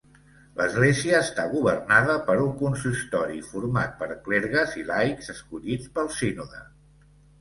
[0.59, 6.65] L'Església està governada per un consistori format per clergues i laics escollits pel Sínode.